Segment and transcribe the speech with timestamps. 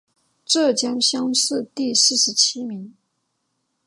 [0.45, 2.95] 浙江乡试第四十七名。